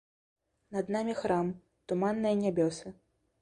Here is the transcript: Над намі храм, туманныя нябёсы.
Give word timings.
Над 0.77 0.89
намі 0.95 1.15
храм, 1.19 1.51
туманныя 1.93 2.41
нябёсы. 2.41 2.87